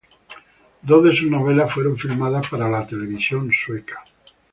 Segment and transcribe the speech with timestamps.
[0.81, 4.03] Dos de sus novelas fueron filmadas para la televisión sueca.